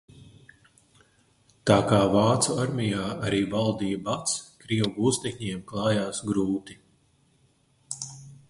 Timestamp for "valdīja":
3.53-4.01